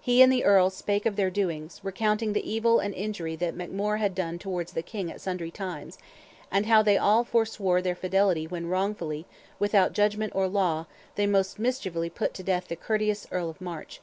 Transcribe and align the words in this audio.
He 0.00 0.20
and 0.20 0.32
the 0.32 0.42
Earl 0.44 0.68
spake 0.70 1.06
of 1.06 1.14
their 1.14 1.30
doings, 1.30 1.78
recounting 1.84 2.32
the 2.32 2.44
evil 2.52 2.80
and 2.80 2.92
injury 2.92 3.36
that 3.36 3.54
MacMore 3.54 4.00
had 4.00 4.16
done 4.16 4.36
towards 4.36 4.72
the 4.72 4.82
King 4.82 5.12
at 5.12 5.20
sundry 5.20 5.52
times; 5.52 5.96
and 6.50 6.66
how 6.66 6.82
they 6.82 6.98
all 6.98 7.22
foreswore 7.24 7.80
their 7.80 7.94
fidelity 7.94 8.48
when 8.48 8.66
wrongfully, 8.66 9.26
without 9.60 9.92
judgment 9.92 10.32
or 10.34 10.48
law, 10.48 10.86
they 11.14 11.28
most 11.28 11.60
mischievously 11.60 12.10
put 12.10 12.34
to 12.34 12.42
death 12.42 12.66
the 12.66 12.74
courteous 12.74 13.28
Earl 13.30 13.48
of 13.48 13.60
March. 13.60 14.00